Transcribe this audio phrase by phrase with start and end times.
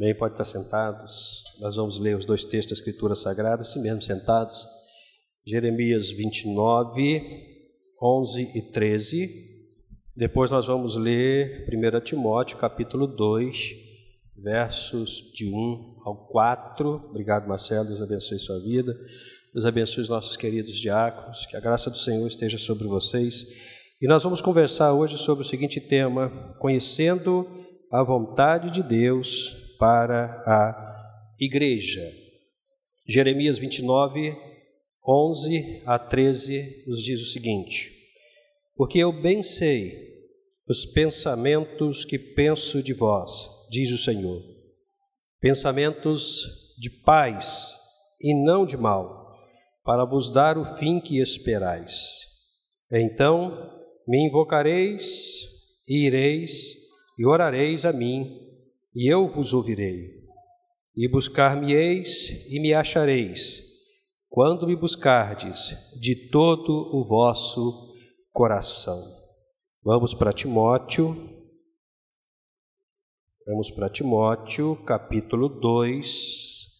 [0.00, 1.44] Bem, pode estar sentados.
[1.60, 4.64] Nós vamos ler os dois textos da Escritura Sagrada, assim mesmo sentados.
[5.46, 7.22] Jeremias 29,
[8.02, 9.28] 11 e 13.
[10.16, 13.58] Depois nós vamos ler 1 Timóteo, capítulo 2,
[14.42, 17.10] versos de 1 ao 4.
[17.10, 17.88] Obrigado, Marcelo.
[17.88, 18.96] Deus abençoe sua vida.
[19.52, 21.44] Deus abençoe os nossos queridos diáconos.
[21.44, 23.44] Que a graça do Senhor esteja sobre vocês.
[24.00, 27.46] E nós vamos conversar hoje sobre o seguinte tema: conhecendo
[27.92, 32.06] a vontade de Deus para a igreja.
[33.08, 34.36] Jeremias 29,
[35.08, 37.90] 11 a 13 nos diz o seguinte:
[38.76, 39.94] Porque eu bem sei
[40.68, 44.42] os pensamentos que penso de vós, diz o Senhor,
[45.40, 47.74] pensamentos de paz
[48.20, 49.34] e não de mal,
[49.82, 52.28] para vos dar o fim que esperais.
[52.92, 55.04] Então me invocareis
[55.88, 56.74] e ireis
[57.18, 58.49] e orareis a mim
[58.94, 60.20] e eu vos ouvirei.
[60.96, 63.62] E buscar-me-eis e me achareis,
[64.28, 67.94] quando me buscardes de todo o vosso
[68.32, 69.00] coração.
[69.82, 71.16] Vamos para Timóteo.
[73.46, 76.70] Vamos para Timóteo, capítulo 2.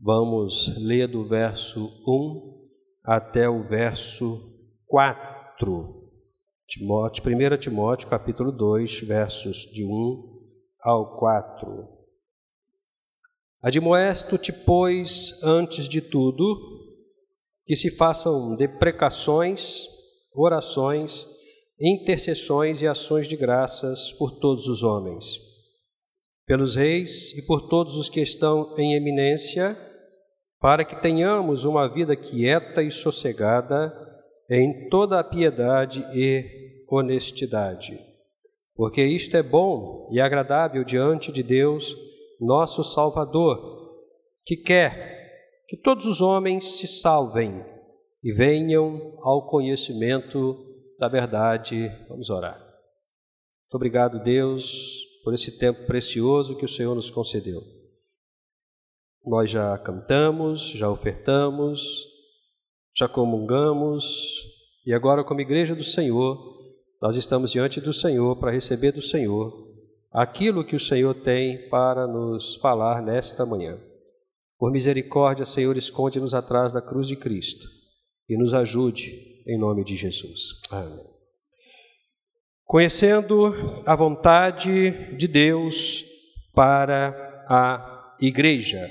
[0.00, 2.68] Vamos ler do verso 1
[3.02, 4.40] até o verso
[4.86, 6.08] 4.
[6.66, 10.37] Timóteo, 1 Timóteo, capítulo 2, versos de 1
[10.80, 11.88] ao 4.
[13.62, 16.56] Admoesto-te, pois, antes de tudo,
[17.66, 19.84] que se façam deprecações,
[20.34, 21.26] orações,
[21.80, 25.26] intercessões e ações de graças por todos os homens,
[26.46, 29.76] pelos reis e por todos os que estão em eminência,
[30.60, 33.92] para que tenhamos uma vida quieta e sossegada
[34.48, 38.07] em toda a piedade e honestidade
[38.78, 41.96] porque isto é bom e agradável diante de Deus,
[42.40, 43.98] nosso Salvador,
[44.46, 47.66] que quer que todos os homens se salvem
[48.22, 50.64] e venham ao conhecimento
[50.96, 51.90] da verdade.
[52.08, 52.56] Vamos orar.
[52.56, 57.60] Muito obrigado, Deus, por esse tempo precioso que o Senhor nos concedeu.
[59.26, 62.06] Nós já cantamos, já ofertamos,
[62.96, 64.04] já comungamos
[64.86, 66.57] e agora, como igreja do Senhor,
[67.00, 69.68] nós estamos diante do Senhor para receber do Senhor
[70.10, 73.78] aquilo que o Senhor tem para nos falar nesta manhã.
[74.58, 77.68] Por misericórdia, Senhor, esconde-nos atrás da cruz de Cristo
[78.28, 79.12] e nos ajude
[79.46, 80.60] em nome de Jesus.
[80.70, 81.06] Amém.
[82.64, 83.54] Conhecendo
[83.86, 86.04] a vontade de Deus
[86.52, 88.90] para a igreja.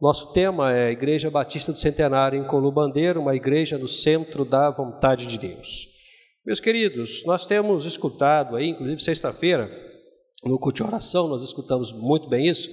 [0.00, 5.26] Nosso tema é Igreja Batista do Centenário em Colubandeiro, uma igreja no centro da vontade
[5.26, 5.97] de Deus.
[6.48, 9.68] Meus queridos, nós temos escutado aí, inclusive sexta-feira,
[10.42, 12.70] no culto de oração, nós escutamos muito bem isso.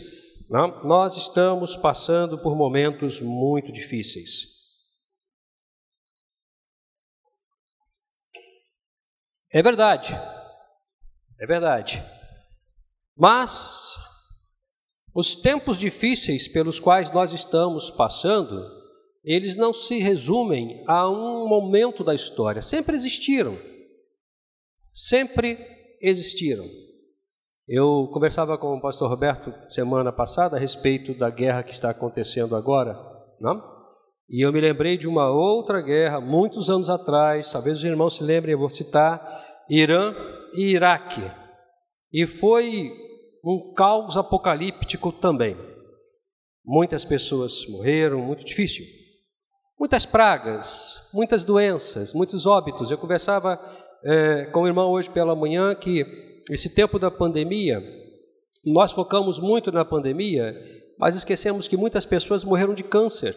[0.49, 0.81] Não?
[0.85, 4.45] Nós estamos passando por momentos muito difíceis.
[9.51, 10.13] É verdade,
[11.37, 12.01] é verdade.
[13.13, 13.97] Mas
[15.13, 18.84] os tempos difíceis pelos quais nós estamos passando,
[19.25, 23.57] eles não se resumem a um momento da história, sempre existiram.
[24.93, 25.57] Sempre
[26.01, 26.63] existiram.
[27.67, 32.55] Eu conversava com o pastor Roberto semana passada a respeito da guerra que está acontecendo
[32.55, 32.95] agora,
[33.41, 33.73] não?
[34.29, 38.23] E eu me lembrei de uma outra guerra, muitos anos atrás, talvez os irmãos se
[38.23, 40.13] lembrem, eu vou citar, Irã
[40.53, 41.21] e Iraque.
[42.13, 42.91] E foi
[43.43, 45.57] um caos apocalíptico também.
[46.63, 48.83] Muitas pessoas morreram, muito difícil.
[49.77, 52.89] Muitas pragas, muitas doenças, muitos óbitos.
[52.89, 53.59] Eu conversava
[54.03, 57.81] é, com o irmão hoje pela manhã que esse tempo da pandemia,
[58.65, 60.55] nós focamos muito na pandemia,
[60.97, 63.35] mas esquecemos que muitas pessoas morreram de câncer.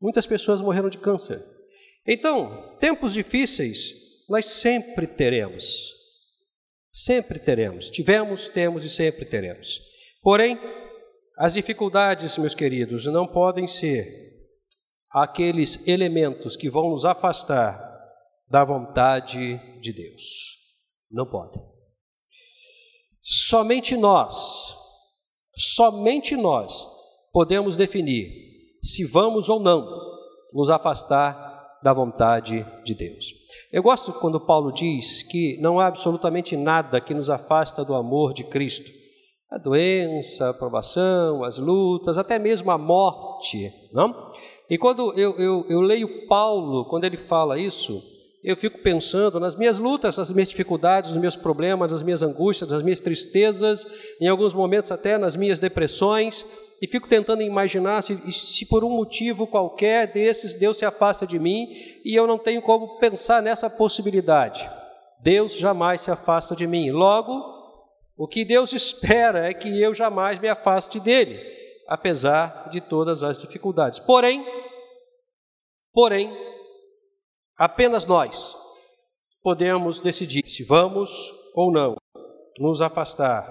[0.00, 1.42] Muitas pessoas morreram de câncer.
[2.06, 5.92] Então, tempos difíceis nós sempre teremos.
[6.92, 7.90] Sempre teremos.
[7.90, 9.80] Tivemos, temos e sempre teremos.
[10.22, 10.58] Porém,
[11.36, 14.33] as dificuldades, meus queridos, não podem ser
[15.14, 17.78] aqueles elementos que vão nos afastar
[18.50, 20.22] da vontade de Deus.
[21.08, 21.62] Não podem.
[23.22, 24.76] Somente nós,
[25.56, 26.84] somente nós
[27.32, 28.28] podemos definir
[28.82, 29.88] se vamos ou não
[30.52, 33.26] nos afastar da vontade de Deus.
[33.72, 38.32] Eu gosto quando Paulo diz que não há absolutamente nada que nos afasta do amor
[38.32, 38.90] de Cristo.
[39.50, 44.32] A doença, a provação, as lutas, até mesmo a morte, não?
[44.68, 48.02] E quando eu, eu, eu leio Paulo, quando ele fala isso,
[48.44, 52.70] eu fico pensando nas minhas lutas, nas minhas dificuldades, nos meus problemas, nas minhas angústias,
[52.70, 53.86] nas minhas tristezas,
[54.20, 56.44] em alguns momentos até nas minhas depressões,
[56.82, 61.38] e fico tentando imaginar se, se por um motivo qualquer desses Deus se afasta de
[61.38, 61.68] mim
[62.04, 64.68] e eu não tenho como pensar nessa possibilidade.
[65.22, 66.90] Deus jamais se afasta de mim.
[66.90, 67.42] Logo,
[68.14, 71.40] o que Deus espera é que eu jamais me afaste dele,
[71.88, 73.98] apesar de todas as dificuldades.
[73.98, 74.44] Porém,
[75.92, 76.30] porém,
[77.56, 78.54] apenas nós
[79.42, 81.96] podemos decidir se vamos ou não
[82.58, 83.44] nos afastar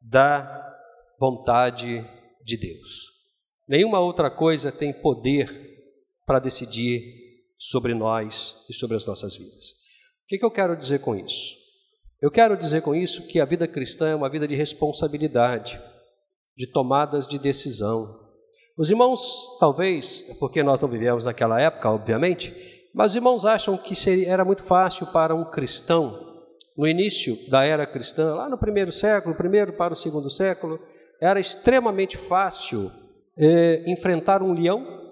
[0.00, 0.76] da
[1.18, 2.04] vontade
[2.44, 3.14] de Deus.
[3.66, 5.48] Nenhuma outra coisa tem poder
[6.26, 7.02] para decidir
[7.58, 9.84] sobre nós e sobre as nossas vidas.
[10.24, 11.54] O que, que eu quero dizer com isso?
[12.20, 15.80] Eu quero dizer com isso que a vida cristã é uma vida de responsabilidade,
[16.56, 18.06] de tomadas de decisão.
[18.76, 22.52] Os irmãos, talvez, porque nós não vivemos naquela época, obviamente,
[22.94, 26.32] mas os irmãos acham que seria, era muito fácil para um cristão,
[26.76, 30.78] no início da era cristã, lá no primeiro século, primeiro para o segundo século,
[31.20, 32.90] era extremamente fácil
[33.36, 35.02] é, enfrentar um leão,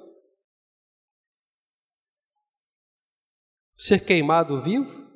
[3.72, 5.06] ser queimado vivo,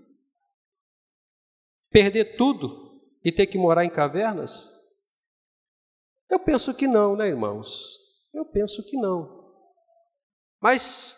[1.90, 4.75] perder tudo e ter que morar em cavernas?
[6.31, 7.96] Eu penso que não, né, irmãos?
[8.34, 9.37] Eu penso que não.
[10.61, 11.17] Mas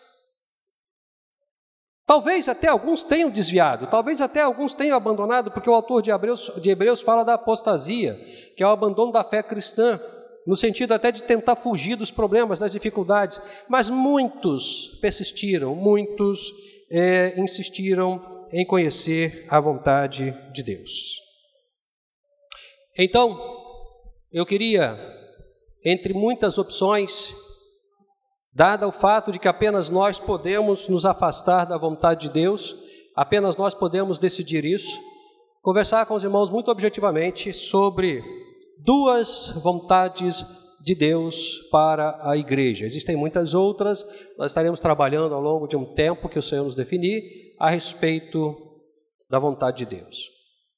[2.05, 6.51] talvez até alguns tenham desviado, talvez até alguns tenham abandonado, porque o autor de Hebreus,
[6.61, 8.13] de Hebreus fala da apostasia,
[8.55, 9.99] que é o abandono da fé cristã,
[10.45, 13.41] no sentido até de tentar fugir dos problemas, das dificuldades.
[13.67, 16.51] Mas muitos persistiram, muitos
[16.91, 21.15] é, insistiram em conhecer a vontade de Deus.
[22.97, 23.58] Então,
[24.31, 24.97] eu queria,
[25.83, 27.33] entre muitas opções,
[28.53, 32.75] dada o fato de que apenas nós podemos nos afastar da vontade de Deus,
[33.15, 34.99] apenas nós podemos decidir isso,
[35.61, 38.23] conversar com os irmãos muito objetivamente sobre
[38.83, 40.45] duas vontades
[40.83, 42.85] de Deus para a igreja.
[42.85, 44.05] Existem muitas outras,
[44.37, 47.21] nós estaremos trabalhando ao longo de um tempo que o Senhor nos definir
[47.59, 48.55] a respeito
[49.29, 50.29] da vontade de Deus.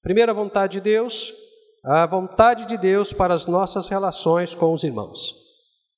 [0.01, 1.31] Primeira vontade de Deus,
[1.83, 5.33] a vontade de Deus para as nossas relações com os irmãos.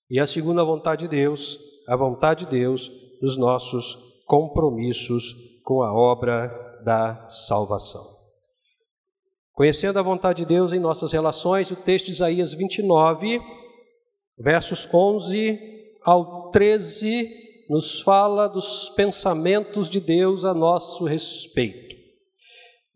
[0.09, 2.89] E a segunda vontade de Deus, a vontade de Deus
[3.21, 6.47] nos nossos compromissos com a obra
[6.85, 8.01] da salvação.
[9.53, 13.41] Conhecendo a vontade de Deus em nossas relações, o texto de Isaías 29,
[14.37, 15.59] versos 11
[16.03, 17.29] ao 13,
[17.69, 21.92] nos fala dos pensamentos de Deus a nosso respeito.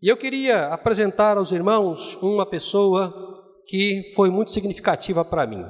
[0.00, 3.12] E eu queria apresentar aos irmãos uma pessoa
[3.66, 5.64] que foi muito significativa para mim.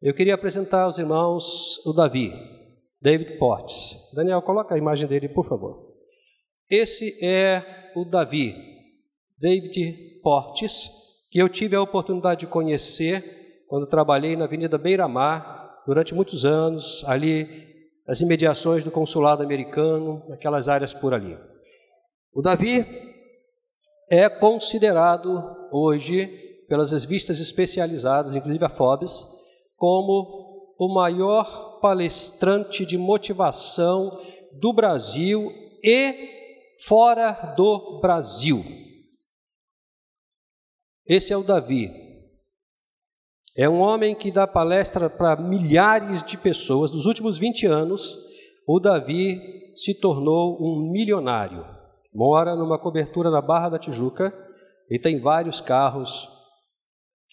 [0.00, 2.32] Eu queria apresentar aos irmãos o Davi,
[3.02, 4.12] David Potts.
[4.14, 5.92] Daniel, coloca a imagem dele, por favor.
[6.70, 8.54] Esse é o Davi,
[9.36, 10.88] David Portes,
[11.32, 13.24] que eu tive a oportunidade de conhecer
[13.66, 17.48] quando trabalhei na Avenida Beira-Mar durante muitos anos, ali
[18.06, 21.36] nas imediações do consulado americano, naquelas áreas por ali.
[22.32, 23.13] O Davi
[24.10, 26.26] é considerado hoje
[26.68, 29.22] pelas revistas especializadas, inclusive a Forbes,
[29.76, 34.10] como o maior palestrante de motivação
[34.60, 35.52] do Brasil
[35.82, 36.14] e
[36.86, 38.64] fora do Brasil.
[41.06, 41.90] Esse é o Davi.
[43.56, 46.90] É um homem que dá palestra para milhares de pessoas.
[46.90, 48.18] Nos últimos 20 anos,
[48.66, 49.40] o Davi
[49.76, 51.73] se tornou um milionário.
[52.14, 54.32] Mora numa cobertura na Barra da Tijuca
[54.88, 56.28] e tem vários carros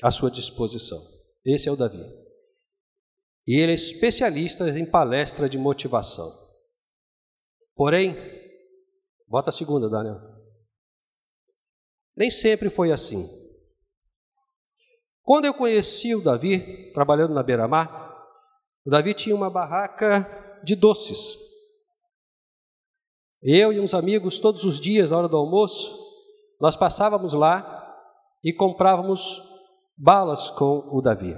[0.01, 0.99] à sua disposição.
[1.45, 2.03] Esse é o Davi.
[3.45, 6.27] E ele é especialista em palestra de motivação.
[7.75, 8.15] Porém,
[9.27, 10.19] bota a segunda, Daniel.
[12.15, 13.27] Nem sempre foi assim.
[15.21, 18.01] Quando eu conheci o Davi, trabalhando na beira-mar,
[18.85, 21.50] o Davi tinha uma barraca de doces.
[23.43, 25.99] Eu e uns amigos, todos os dias, na hora do almoço,
[26.59, 27.77] nós passávamos lá
[28.43, 29.41] e comprávamos
[29.97, 31.35] balas com o Davi.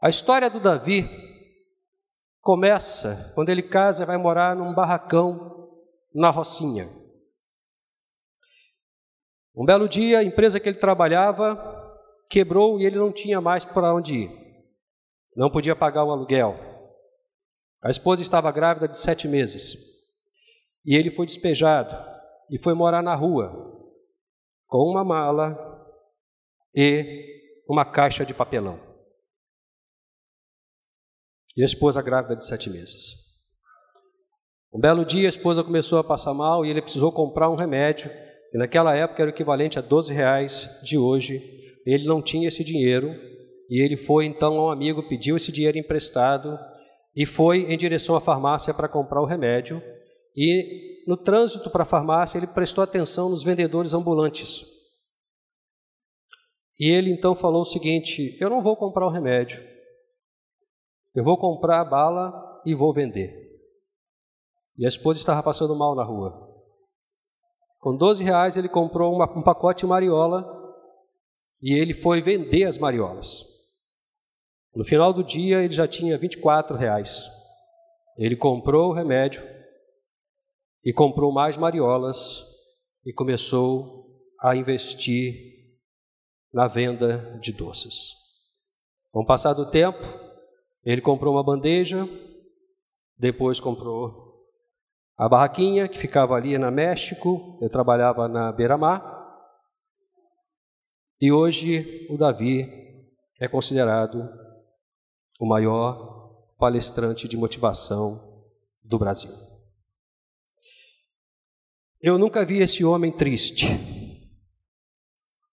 [0.00, 1.08] A história do Davi
[2.40, 5.68] começa quando ele casa e vai morar num barracão
[6.14, 6.88] na Rocinha.
[9.54, 11.56] Um belo dia, a empresa que ele trabalhava
[12.30, 14.30] quebrou e ele não tinha mais para onde ir.
[15.36, 16.56] Não podia pagar o aluguel.
[17.82, 20.01] A esposa estava grávida de sete meses.
[20.84, 21.94] E ele foi despejado
[22.50, 23.72] e foi morar na rua
[24.66, 25.56] com uma mala
[26.74, 27.26] e
[27.68, 28.80] uma caixa de papelão.
[31.56, 33.22] E a esposa grávida de sete meses.
[34.72, 38.10] Um belo dia a esposa começou a passar mal e ele precisou comprar um remédio,
[38.54, 41.40] e naquela época era o equivalente a 12 reais de hoje.
[41.84, 43.14] Ele não tinha esse dinheiro,
[43.68, 46.58] e ele foi então a um amigo, pediu esse dinheiro emprestado
[47.14, 49.82] e foi em direção à farmácia para comprar o remédio.
[50.36, 54.64] E no trânsito para a farmácia, ele prestou atenção nos vendedores ambulantes.
[56.78, 59.62] E ele então falou o seguinte: Eu não vou comprar o remédio,
[61.14, 62.32] eu vou comprar a bala
[62.64, 63.42] e vou vender.
[64.76, 66.48] E a esposa estava passando mal na rua.
[67.78, 70.46] Com 12 reais ele comprou uma, um pacote de mariola
[71.60, 73.44] e ele foi vender as mariolas.
[74.74, 77.24] No final do dia ele já tinha 24 reais.
[78.16, 79.42] Ele comprou o remédio
[80.84, 82.44] e comprou mais mariolas
[83.04, 84.06] e começou
[84.40, 85.34] a investir
[86.52, 88.12] na venda de doces.
[89.10, 90.06] Com o passar do tempo,
[90.84, 92.08] ele comprou uma bandeja,
[93.16, 94.22] depois comprou
[95.16, 99.20] a barraquinha que ficava ali na México, eu trabalhava na Beira-Mar,
[101.20, 102.66] e hoje o Davi
[103.40, 104.28] é considerado
[105.38, 108.18] o maior palestrante de motivação
[108.82, 109.30] do Brasil.
[112.02, 113.66] Eu nunca vi esse homem triste.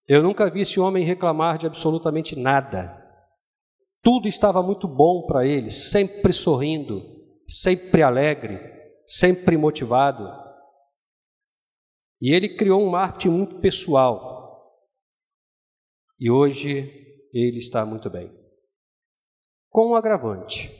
[0.07, 2.97] Eu nunca vi esse homem reclamar de absolutamente nada.
[4.01, 7.03] Tudo estava muito bom para ele, sempre sorrindo,
[7.47, 8.59] sempre alegre,
[9.05, 10.27] sempre motivado.
[12.19, 14.75] E ele criou um marketing muito pessoal.
[16.19, 18.35] E hoje ele está muito bem.
[19.69, 20.71] Com um agravante: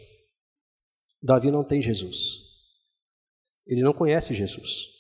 [1.22, 2.50] Davi não tem Jesus.
[3.68, 4.99] Ele não conhece Jesus.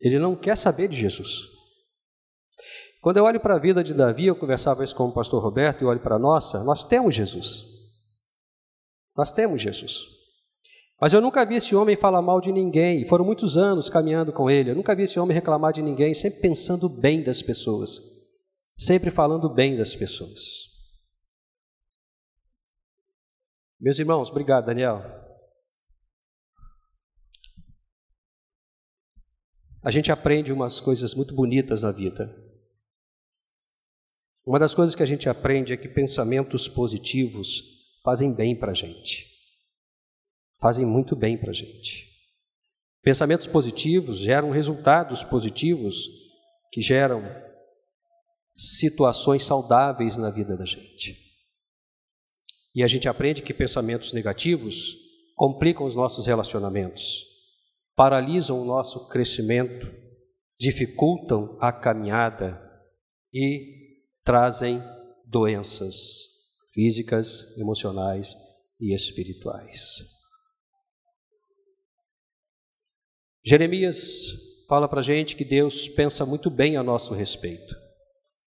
[0.00, 1.56] Ele não quer saber de Jesus.
[3.00, 5.82] Quando eu olho para a vida de Davi, eu conversava isso com o pastor Roberto
[5.82, 7.76] e olho para a nossa, nós temos Jesus.
[9.16, 10.16] Nós temos Jesus.
[11.00, 14.50] Mas eu nunca vi esse homem falar mal de ninguém, foram muitos anos caminhando com
[14.50, 18.00] ele, eu nunca vi esse homem reclamar de ninguém, sempre pensando bem das pessoas,
[18.76, 20.74] sempre falando bem das pessoas.
[23.78, 25.25] Meus irmãos, obrigado, Daniel.
[29.86, 32.28] A gente aprende umas coisas muito bonitas na vida.
[34.44, 38.74] Uma das coisas que a gente aprende é que pensamentos positivos fazem bem para a
[38.74, 39.24] gente.
[40.60, 42.04] Fazem muito bem para a gente.
[43.00, 46.08] Pensamentos positivos geram resultados positivos
[46.72, 47.22] que geram
[48.56, 51.16] situações saudáveis na vida da gente.
[52.74, 54.96] E a gente aprende que pensamentos negativos
[55.36, 57.35] complicam os nossos relacionamentos,
[57.96, 59.90] paralisam o nosso crescimento,
[60.60, 62.60] dificultam a caminhada
[63.32, 64.80] e trazem
[65.24, 65.94] doenças
[66.72, 68.34] físicas, emocionais
[68.78, 70.14] e espirituais.
[73.42, 77.74] Jeremias fala para a gente que Deus pensa muito bem a nosso respeito.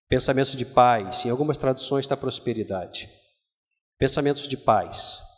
[0.08, 3.08] Pensamentos de paz, em algumas traduções está prosperidade.
[3.98, 5.29] Pensamentos de paz.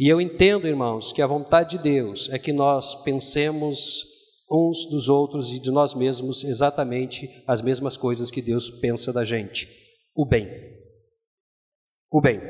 [0.00, 4.02] E eu entendo, irmãos, que a vontade de Deus é que nós pensemos
[4.50, 9.26] uns dos outros e de nós mesmos exatamente as mesmas coisas que Deus pensa da
[9.26, 9.68] gente:
[10.16, 10.48] o bem.
[12.10, 12.40] O bem.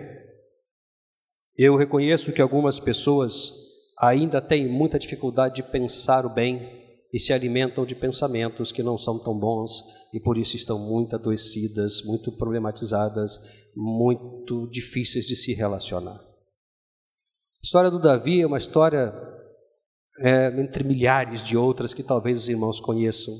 [1.56, 3.52] Eu reconheço que algumas pessoas
[3.98, 6.70] ainda têm muita dificuldade de pensar o bem
[7.12, 9.82] e se alimentam de pensamentos que não são tão bons
[10.14, 16.29] e por isso estão muito adoecidas, muito problematizadas, muito difíceis de se relacionar.
[17.62, 19.12] A história do Davi é uma história
[20.20, 23.34] é, entre milhares de outras que talvez os irmãos conheçam.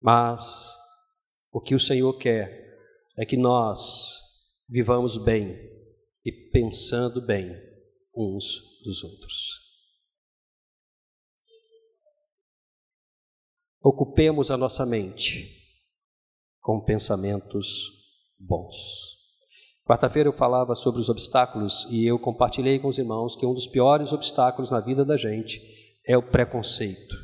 [0.00, 0.74] Mas
[1.52, 2.76] o que o Senhor quer
[3.16, 5.56] é que nós vivamos bem
[6.24, 7.56] e pensando bem
[8.12, 9.68] uns dos outros.
[13.80, 15.56] Ocupemos a nossa mente
[16.60, 19.17] com pensamentos bons.
[19.88, 23.66] Quarta-feira eu falava sobre os obstáculos e eu compartilhei com os irmãos que um dos
[23.66, 25.62] piores obstáculos na vida da gente
[26.06, 27.16] é o preconceito.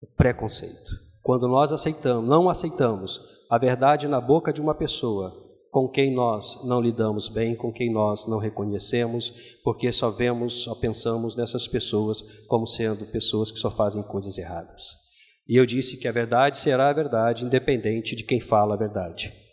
[0.00, 0.92] O preconceito.
[1.20, 3.18] Quando nós aceitamos, não aceitamos
[3.50, 5.32] a verdade na boca de uma pessoa
[5.72, 10.76] com quem nós não lidamos bem, com quem nós não reconhecemos, porque só vemos, só
[10.76, 14.92] pensamos nessas pessoas como sendo pessoas que só fazem coisas erradas.
[15.48, 19.47] E eu disse que a verdade será a verdade, independente de quem fala a verdade.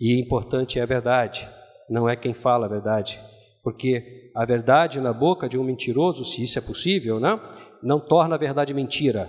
[0.00, 1.48] E importante é a verdade,
[1.88, 3.18] não é quem fala a verdade.
[3.62, 7.38] Porque a verdade na boca de um mentiroso, se isso é possível, né,
[7.82, 9.28] não torna a verdade mentira.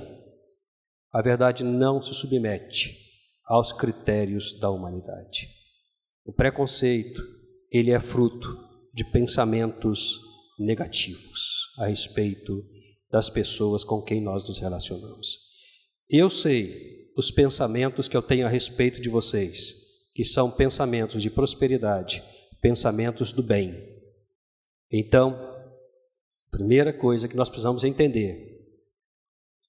[1.11, 2.95] A verdade não se submete
[3.45, 5.49] aos critérios da humanidade.
[6.23, 7.21] O preconceito,
[7.71, 8.55] ele é fruto
[8.93, 10.19] de pensamentos
[10.59, 12.63] negativos a respeito
[13.11, 15.49] das pessoas com quem nós nos relacionamos.
[16.07, 21.29] Eu sei os pensamentos que eu tenho a respeito de vocês, que são pensamentos de
[21.29, 22.23] prosperidade,
[22.61, 23.75] pensamentos do bem.
[24.91, 25.33] Então,
[26.47, 28.49] a primeira coisa que nós precisamos entender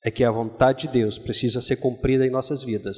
[0.04, 2.96] é que a vontade de Deus precisa ser cumprida em nossas vidas.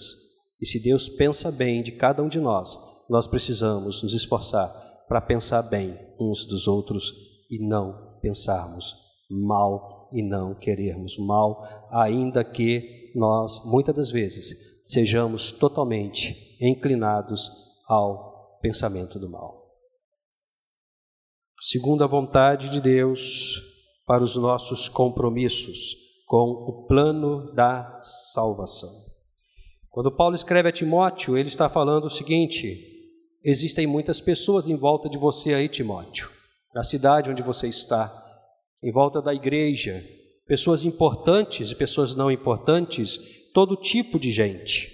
[0.60, 2.76] E se Deus pensa bem de cada um de nós,
[3.10, 4.68] nós precisamos nos esforçar
[5.08, 7.12] para pensar bem uns dos outros
[7.50, 8.94] e não pensarmos
[9.28, 17.50] mal e não querermos mal, ainda que nós, muitas das vezes, sejamos totalmente inclinados
[17.88, 19.62] ao pensamento do mal.
[21.60, 23.60] Segundo a vontade de Deus
[24.06, 28.90] para os nossos compromissos com o plano da salvação.
[29.90, 32.78] Quando Paulo escreve a Timóteo, ele está falando o seguinte:
[33.44, 36.30] existem muitas pessoas em volta de você aí, Timóteo,
[36.74, 38.10] na cidade onde você está,
[38.82, 40.02] em volta da igreja,
[40.46, 43.18] pessoas importantes e pessoas não importantes,
[43.52, 44.91] todo tipo de gente.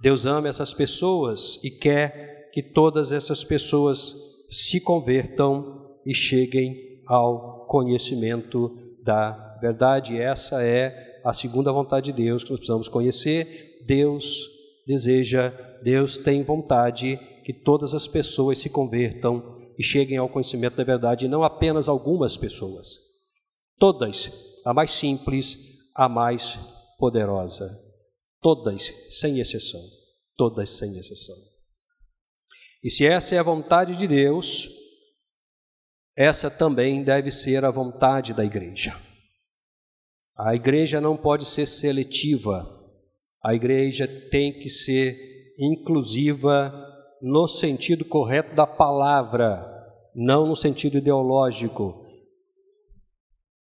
[0.00, 4.14] Deus ama essas pessoas e quer que todas essas pessoas
[4.50, 8.70] se convertam e cheguem ao conhecimento
[9.02, 10.20] da verdade.
[10.20, 13.82] Essa é a segunda vontade de Deus que nós precisamos conhecer.
[13.86, 14.48] Deus
[14.86, 20.84] deseja, Deus tem vontade que todas as pessoas se convertam e cheguem ao conhecimento da
[20.84, 22.98] verdade, não apenas algumas pessoas.
[23.78, 24.30] Todas,
[24.64, 26.58] a mais simples, a mais
[26.98, 27.85] poderosa.
[28.46, 29.80] Todas, sem exceção.
[30.36, 31.34] Todas, sem exceção.
[32.80, 34.68] E se essa é a vontade de Deus,
[36.16, 38.96] essa também deve ser a vontade da igreja.
[40.38, 42.64] A igreja não pode ser seletiva,
[43.42, 45.18] a igreja tem que ser
[45.58, 46.72] inclusiva
[47.20, 49.66] no sentido correto da palavra,
[50.14, 52.00] não no sentido ideológico.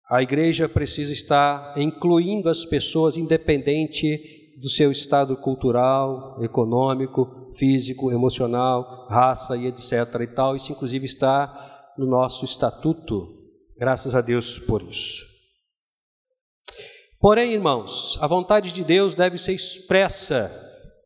[0.07, 9.07] A igreja precisa estar incluindo as pessoas, independente do seu estado cultural, econômico, físico, emocional,
[9.09, 9.91] raça e etc.
[10.21, 10.55] e tal.
[10.55, 13.35] Isso, inclusive, está no nosso estatuto.
[13.77, 15.37] Graças a Deus por isso.
[17.19, 20.51] Porém, irmãos, a vontade de Deus deve ser expressa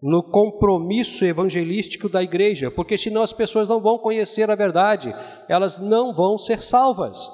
[0.02, 5.13] no compromisso evangelístico da igreja, porque senão as pessoas não vão conhecer a verdade,
[5.47, 7.30] elas não vão ser salvas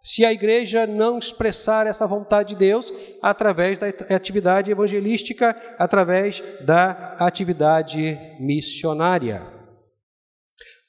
[0.00, 7.16] se a igreja não expressar essa vontade de Deus através da atividade evangelística, através da
[7.18, 9.46] atividade missionária.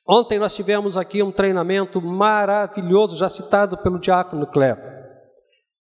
[0.08, 5.00] Ontem nós tivemos aqui um treinamento maravilhoso, já citado pelo diácono Cleber.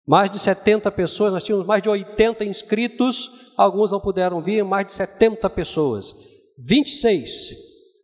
[0.06, 4.86] Mais de 70 pessoas, nós tínhamos mais de 80 inscritos, alguns não puderam vir, mais
[4.86, 6.14] de 70 pessoas.
[6.66, 7.50] 26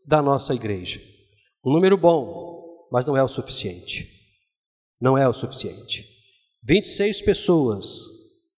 [0.05, 0.99] da nossa igreja.
[1.65, 4.22] Um número bom, mas não é o suficiente
[5.03, 6.07] não é o suficiente.
[6.63, 8.05] 26 pessoas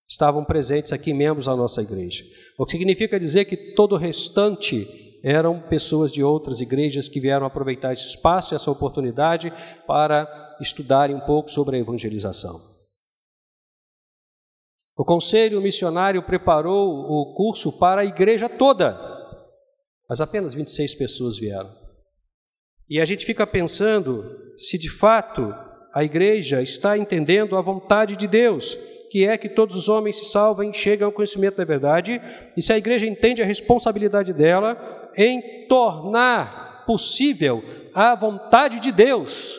[0.07, 2.23] estavam presentes aqui, membros da nossa igreja.
[2.55, 7.47] O que significa dizer que todo o restante eram pessoas de outras igrejas que vieram
[7.47, 9.51] aproveitar esse espaço e essa oportunidade
[9.87, 12.61] para estudarem um pouco sobre a evangelização.
[14.95, 18.95] O conselho missionário preparou o curso para a igreja toda,
[20.07, 21.75] mas apenas 26 pessoas vieram.
[22.87, 24.23] E a gente fica pensando
[24.55, 25.51] se de fato
[25.95, 28.77] a igreja está entendendo a vontade de Deus,
[29.09, 32.19] que é que todos os homens se salvem, chegam ao conhecimento da verdade,
[32.57, 39.57] e se a igreja entende a responsabilidade dela em tornar possível a vontade de Deus,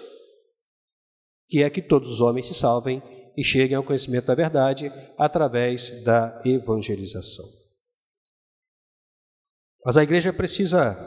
[1.49, 3.03] que é que todos os homens se salvem
[3.35, 7.47] e cheguem ao conhecimento da verdade através da evangelização.
[9.83, 10.99] Mas a igreja precisa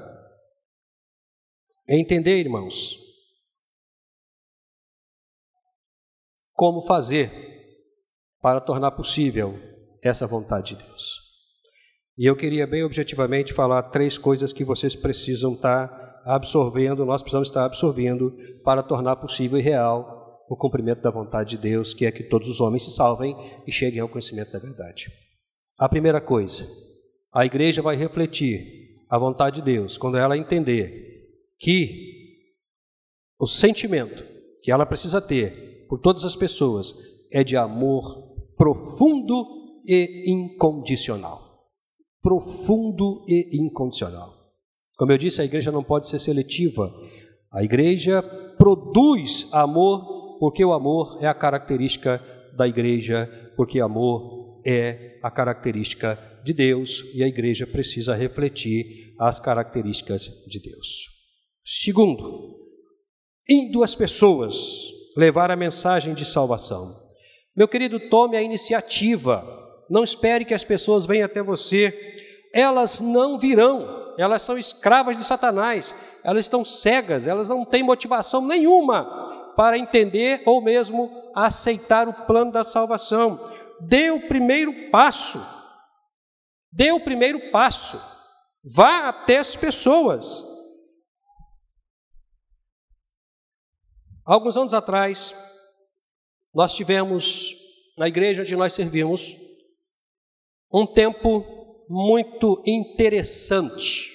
[1.88, 3.09] entender, irmãos,
[6.60, 7.32] como fazer
[8.42, 9.58] para tornar possível
[10.04, 11.16] essa vontade de Deus.
[12.18, 17.48] E eu queria bem objetivamente falar três coisas que vocês precisam estar absorvendo, nós precisamos
[17.48, 22.12] estar absorvendo para tornar possível e real o cumprimento da vontade de Deus, que é
[22.12, 25.06] que todos os homens se salvem e cheguem ao conhecimento da verdade.
[25.78, 26.66] A primeira coisa,
[27.32, 31.24] a igreja vai refletir a vontade de Deus quando ela entender
[31.58, 32.44] que
[33.40, 34.26] o sentimento
[34.62, 36.94] que ela precisa ter por todas as pessoas
[37.34, 41.66] é de amor profundo e incondicional.
[42.22, 44.36] Profundo e incondicional.
[44.96, 46.94] Como eu disse, a igreja não pode ser seletiva.
[47.52, 48.22] A igreja
[48.58, 52.22] produz amor, porque o amor é a característica
[52.56, 59.40] da igreja, porque amor é a característica de Deus e a igreja precisa refletir as
[59.40, 61.06] características de Deus.
[61.66, 62.60] Segundo,
[63.50, 66.96] indo as pessoas levar a mensagem de salvação.
[67.56, 69.44] Meu querido, tome a iniciativa.
[69.90, 71.94] Não espere que as pessoas venham até você.
[72.54, 74.14] Elas não virão.
[74.18, 75.94] Elas são escravas de Satanás.
[76.24, 82.52] Elas estão cegas, elas não têm motivação nenhuma para entender ou mesmo aceitar o plano
[82.52, 83.40] da salvação.
[83.82, 85.40] Dê o primeiro passo.
[86.72, 88.02] Dê o primeiro passo.
[88.64, 90.44] Vá até as pessoas.
[94.30, 95.34] Alguns anos atrás,
[96.54, 97.52] nós tivemos
[97.98, 99.36] na igreja onde nós servimos
[100.72, 104.08] um tempo muito interessante.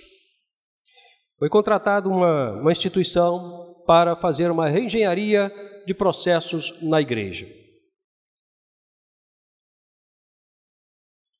[1.36, 5.52] Foi contratada uma, uma instituição para fazer uma reengenharia
[5.84, 7.48] de processos na igreja.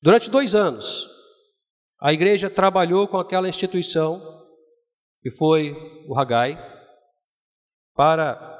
[0.01, 1.07] Durante dois anos,
[1.97, 4.19] a igreja trabalhou com aquela instituição,
[5.21, 5.71] que foi
[6.09, 6.57] o Hagai,
[7.95, 8.54] para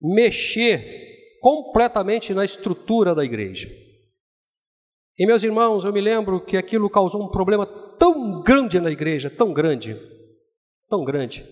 [0.00, 3.68] mexer completamente na estrutura da igreja.
[5.18, 9.28] E meus irmãos, eu me lembro que aquilo causou um problema tão grande na igreja,
[9.28, 9.96] tão grande,
[10.88, 11.44] tão grande.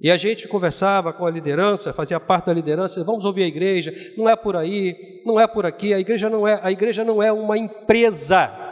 [0.00, 3.92] E a gente conversava com a liderança, fazia parte da liderança, vamos ouvir a igreja,
[4.16, 7.22] não é por aí, não é por aqui, a igreja não é, a igreja não
[7.22, 8.69] é uma empresa.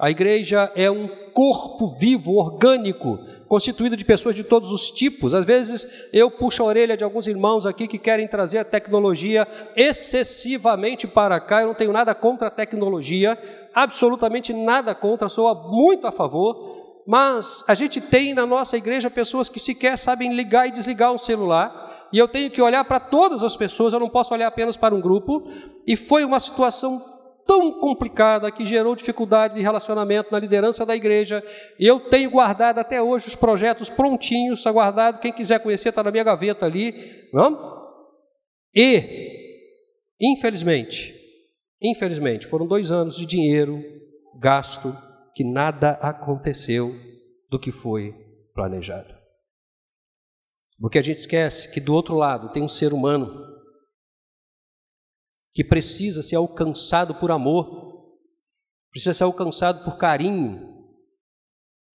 [0.00, 5.34] A igreja é um corpo vivo, orgânico, constituído de pessoas de todos os tipos.
[5.34, 9.46] Às vezes eu puxo a orelha de alguns irmãos aqui que querem trazer a tecnologia
[9.76, 11.60] excessivamente para cá.
[11.60, 13.38] Eu não tenho nada contra a tecnologia,
[13.74, 16.96] absolutamente nada contra, sou muito a favor.
[17.06, 21.18] Mas a gente tem na nossa igreja pessoas que sequer sabem ligar e desligar um
[21.18, 22.08] celular.
[22.10, 24.94] E eu tenho que olhar para todas as pessoas, eu não posso olhar apenas para
[24.94, 25.46] um grupo.
[25.86, 27.19] E foi uma situação
[27.50, 31.42] tão complicada que gerou dificuldade de relacionamento na liderança da igreja.
[31.80, 35.18] Eu tenho guardado até hoje os projetos prontinhos, está guardado.
[35.18, 36.94] Quem quiser conhecer, está na minha gaveta ali.
[37.32, 37.90] Não?
[38.72, 39.02] E,
[40.20, 41.12] infelizmente,
[41.82, 43.82] infelizmente, foram dois anos de dinheiro
[44.38, 44.96] gasto
[45.34, 46.94] que nada aconteceu
[47.50, 48.14] do que foi
[48.54, 49.12] planejado.
[50.78, 53.44] Porque a gente esquece que do outro lado tem um ser humano
[55.52, 58.18] que precisa ser alcançado por amor,
[58.90, 60.68] precisa ser alcançado por carinho,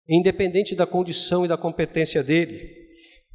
[0.07, 2.83] independente da condição e da competência dele.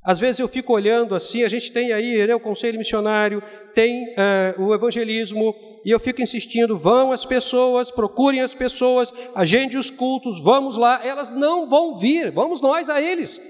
[0.03, 3.43] Às vezes eu fico olhando assim, a gente tem aí né, o conselho missionário,
[3.75, 5.55] tem uh, o evangelismo,
[5.85, 11.05] e eu fico insistindo: vão as pessoas, procurem as pessoas, agende os cultos, vamos lá.
[11.05, 13.41] Elas não vão vir, vamos nós a eles.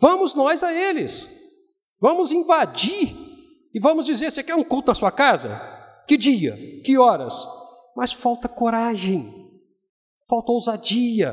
[0.00, 1.28] Vamos nós a eles.
[2.00, 3.27] Vamos invadir
[3.78, 5.48] e vamos dizer: você quer um culto na sua casa?
[6.04, 6.56] Que dia?
[6.84, 7.46] Que horas?
[7.96, 9.32] Mas falta coragem,
[10.28, 11.32] falta ousadia,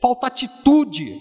[0.00, 1.14] falta atitude,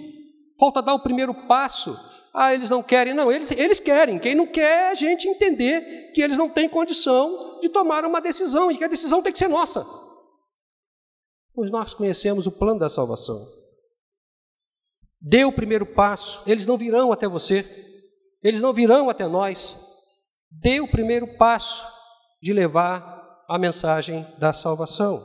[0.58, 2.00] falta dar o primeiro passo.
[2.34, 3.14] Ah, eles não querem.
[3.14, 4.18] Não, eles, eles querem.
[4.18, 8.22] Quem não quer é a gente entender que eles não têm condição de tomar uma
[8.22, 9.86] decisão e que a decisão tem que ser nossa.
[11.54, 13.38] Pois nós conhecemos o plano da salvação.
[15.20, 17.66] Dê o primeiro passo, eles não virão até você,
[18.42, 19.93] eles não virão até nós,
[20.62, 21.86] dê o primeiro passo
[22.42, 25.24] de levar a mensagem da salvação.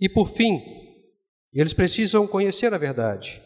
[0.00, 0.60] E por fim,
[1.52, 3.40] eles precisam conhecer a verdade.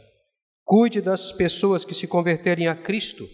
[0.65, 3.29] Cuide das pessoas que se converterem a Cristo,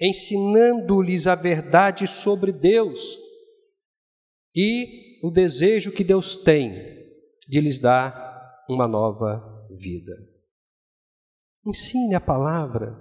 [0.00, 3.18] ensinando-lhes a verdade sobre Deus
[4.54, 6.72] e o desejo que Deus tem
[7.48, 9.42] de lhes dar uma nova
[9.78, 10.12] vida.
[11.66, 12.96] Ensine a palavra,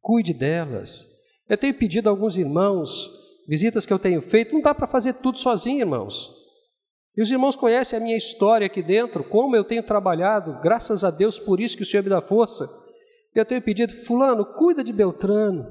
[0.00, 1.19] cuide delas,
[1.50, 3.10] eu tenho pedido a alguns irmãos,
[3.48, 6.32] visitas que eu tenho feito, não dá para fazer tudo sozinho, irmãos.
[7.16, 11.10] E os irmãos conhecem a minha história aqui dentro, como eu tenho trabalhado, graças a
[11.10, 12.68] Deus por isso que o Senhor me dá força.
[13.34, 15.66] Eu tenho pedido, fulano, cuida de Beltrano,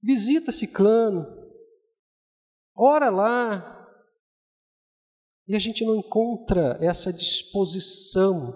[0.00, 1.26] visita Ciclano,
[2.76, 3.72] ora lá.
[5.48, 8.52] E a gente não encontra essa disposição,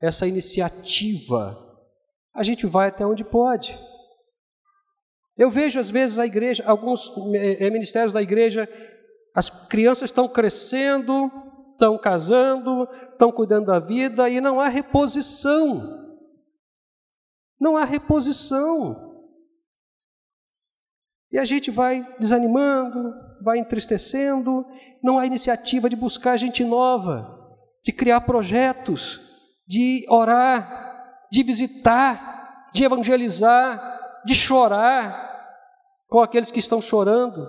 [0.00, 1.60] essa iniciativa.
[2.32, 3.76] A gente vai até onde pode.
[5.36, 8.68] Eu vejo às vezes a igreja, alguns é, ministérios da igreja,
[9.34, 11.30] as crianças estão crescendo,
[11.72, 15.82] estão casando, estão cuidando da vida e não há reposição.
[17.60, 19.12] Não há reposição.
[21.32, 24.64] E a gente vai desanimando, vai entristecendo,
[25.02, 27.28] não há iniciativa de buscar gente nova,
[27.84, 29.20] de criar projetos,
[29.66, 33.93] de orar, de visitar, de evangelizar,
[34.24, 35.32] de chorar
[36.08, 37.46] com aqueles que estão chorando.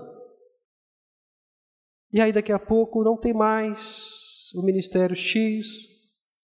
[2.12, 5.66] E aí daqui a pouco não tem mais o ministério X,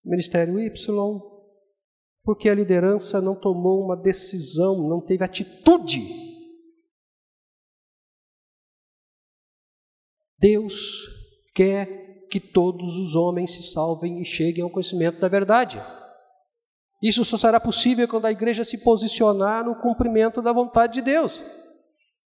[0.03, 1.21] o ministério Y,
[2.23, 6.21] porque a liderança não tomou uma decisão, não teve atitude
[10.41, 11.05] Deus
[11.53, 15.77] quer que todos os homens se salvem e cheguem ao conhecimento da verdade.
[17.01, 21.43] Isso só será possível quando a igreja se posicionar no cumprimento da vontade de Deus.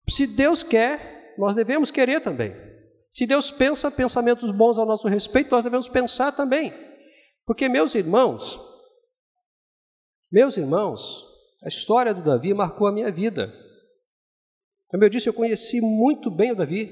[0.09, 2.53] Se Deus quer, nós devemos querer também.
[3.11, 6.73] Se Deus pensa pensamentos bons a nosso respeito, nós devemos pensar também.
[7.45, 8.59] Porque, meus irmãos,
[10.31, 11.23] meus irmãos,
[11.63, 13.53] a história do Davi marcou a minha vida.
[14.89, 16.91] Como eu disse, eu conheci muito bem o Davi,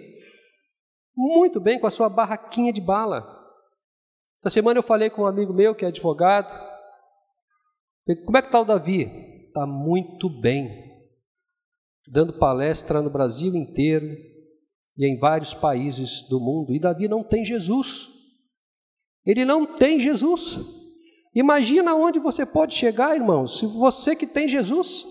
[1.15, 3.26] muito bem com a sua barraquinha de bala.
[4.39, 6.70] Essa semana eu falei com um amigo meu que é advogado.
[8.15, 9.04] Como é que está o Davi?
[9.47, 10.89] Está muito bem.
[12.08, 14.17] Dando palestra no Brasil inteiro
[14.97, 16.74] e em vários países do mundo.
[16.74, 18.10] E Davi não tem Jesus.
[19.26, 20.58] Ele não tem Jesus.
[21.34, 25.06] Imagina onde você pode chegar, irmãos, se você que tem Jesus.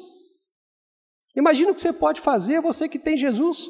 [1.34, 3.68] Imagina o que você pode fazer, você que tem Jesus.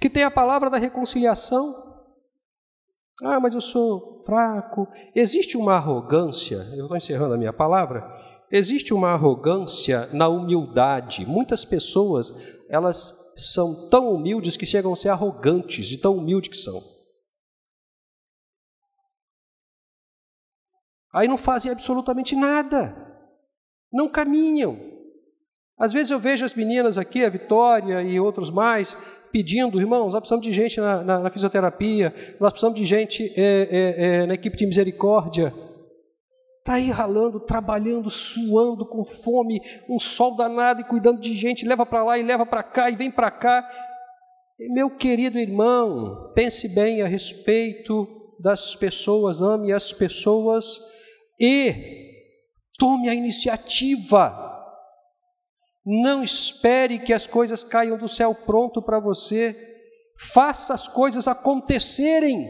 [0.00, 1.89] Que tem a palavra da reconciliação.
[3.22, 4.88] Ah, mas eu sou fraco.
[5.14, 8.04] Existe uma arrogância, eu estou encerrando a minha palavra.
[8.50, 11.24] Existe uma arrogância na humildade.
[11.26, 16.56] Muitas pessoas, elas são tão humildes que chegam a ser arrogantes, de tão humildes que
[16.56, 16.80] são.
[21.12, 22.94] Aí não fazem absolutamente nada,
[23.92, 24.78] não caminham.
[25.78, 28.96] Às vezes eu vejo as meninas aqui, a Vitória e outros mais,
[29.30, 33.68] pedindo, irmãos, nós precisamos de gente na, na, na fisioterapia, nós precisamos de gente é,
[33.70, 35.52] é, é, na equipe de misericórdia.
[36.60, 41.86] Está aí ralando, trabalhando, suando, com fome, um sol danado e cuidando de gente, leva
[41.86, 43.68] para lá e leva para cá e vem para cá.
[44.72, 48.06] Meu querido irmão, pense bem a respeito
[48.38, 50.78] das pessoas, ame as pessoas
[51.40, 51.74] e
[52.78, 54.49] tome a iniciativa.
[55.84, 59.56] Não espere que as coisas caiam do céu pronto para você.
[60.18, 62.46] Faça as coisas acontecerem.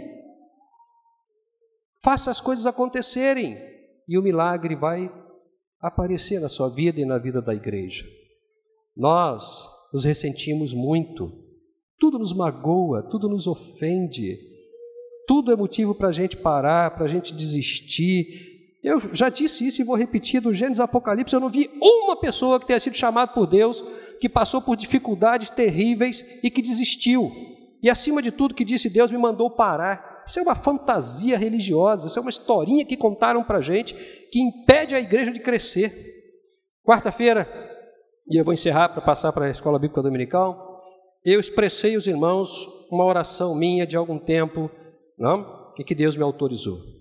[2.02, 3.56] Faça as coisas acontecerem.
[4.08, 5.10] E o milagre vai
[5.80, 8.04] aparecer na sua vida e na vida da igreja.
[8.96, 11.32] Nós nos ressentimos muito.
[11.98, 14.36] Tudo nos magoa, tudo nos ofende.
[15.26, 18.49] Tudo é motivo para a gente parar, para a gente desistir,
[18.82, 22.58] eu já disse isso e vou repetir do Gênesis Apocalipse, eu não vi uma pessoa
[22.58, 23.84] que tenha sido chamada por Deus,
[24.20, 27.30] que passou por dificuldades terríveis e que desistiu.
[27.82, 30.22] E acima de tudo que disse Deus me mandou parar.
[30.26, 33.94] Isso é uma fantasia religiosa, isso é uma historinha que contaram para gente
[34.30, 35.92] que impede a igreja de crescer.
[36.84, 37.48] Quarta-feira,
[38.30, 40.80] e eu vou encerrar para passar para a escola bíblica dominical,
[41.24, 44.70] eu expressei aos irmãos uma oração minha de algum tempo,
[45.18, 45.74] não?
[45.78, 46.99] E que Deus me autorizou.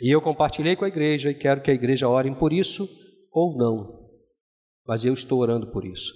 [0.00, 2.88] E eu compartilhei com a igreja e quero que a igreja orem por isso
[3.32, 4.08] ou não.
[4.86, 6.14] Mas eu estou orando por isso,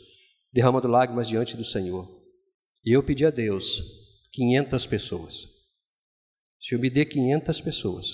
[0.52, 2.08] derramando lágrimas diante do Senhor.
[2.84, 3.82] E eu pedi a Deus
[4.32, 5.48] 500 pessoas.
[6.60, 8.06] Se eu me dê 500 pessoas,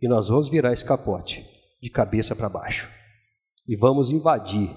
[0.00, 1.46] e nós vamos virar esse capote
[1.80, 2.90] de cabeça para baixo.
[3.66, 4.68] E vamos invadir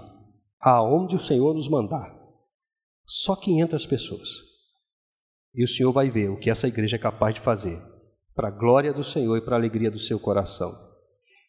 [0.60, 2.16] aonde o Senhor nos mandar.
[3.06, 4.30] Só 500 pessoas.
[5.54, 7.91] E o Senhor vai ver o que essa igreja é capaz de fazer
[8.36, 10.72] para a glória do Senhor e para a alegria do seu coração.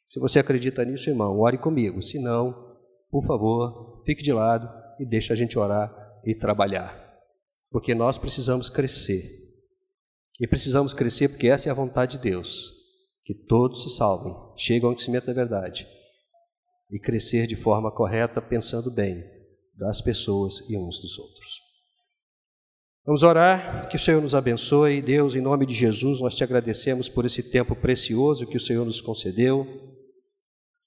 [0.06, 2.02] Se você acredita nisso, irmão, ore comigo.
[2.02, 2.76] Se não,
[3.10, 4.68] por favor, fique de lado
[4.98, 5.92] e deixe a gente orar
[6.24, 7.00] e trabalhar.
[7.70, 9.22] Porque nós precisamos crescer.
[10.40, 12.72] E precisamos crescer porque essa é a vontade de Deus.
[13.24, 15.86] Que todos se salvem, cheguem ao conhecimento da verdade.
[16.90, 19.22] E crescer de forma correta, pensando bem
[19.74, 21.51] das pessoas e uns dos outros.
[23.04, 25.02] Vamos orar, que o Senhor nos abençoe.
[25.02, 28.84] Deus, em nome de Jesus, nós te agradecemos por esse tempo precioso que o Senhor
[28.84, 29.66] nos concedeu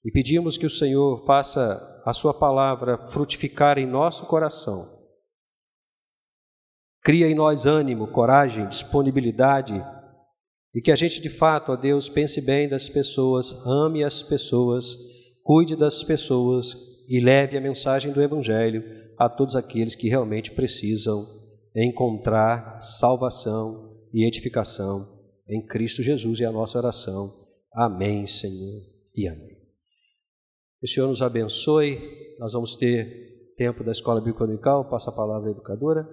[0.02, 4.82] e pedimos que o Senhor faça a Sua palavra frutificar em nosso coração.
[7.02, 9.74] Cria em nós ânimo, coragem, disponibilidade
[10.74, 14.96] e que a gente de fato, ó Deus, pense bem das pessoas, ame as pessoas,
[15.42, 18.82] cuide das pessoas e leve a mensagem do Evangelho
[19.18, 21.44] a todos aqueles que realmente precisam
[21.84, 25.06] encontrar salvação e edificação
[25.48, 27.32] em Cristo Jesus e a nossa oração.
[27.74, 28.82] Amém, Senhor,
[29.14, 29.56] e amém.
[30.80, 31.98] Que o Senhor nos abençoe.
[32.38, 34.88] Nós vamos ter tempo da escola bíblica dominical.
[34.88, 36.06] Passa a palavra à educadora.